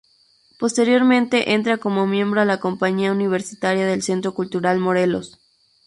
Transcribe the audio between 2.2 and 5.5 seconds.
a la Compañía Universitaria del Centro Cultural Morelos.